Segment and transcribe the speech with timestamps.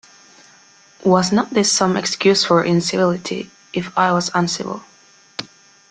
[1.05, 4.81] Was not this some excuse for incivility, if I was uncivil?